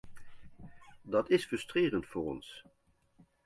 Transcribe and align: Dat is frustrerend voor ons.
Dat 1.01 1.29
is 1.29 1.45
frustrerend 1.45 2.05
voor 2.07 2.23
ons. 2.23 2.65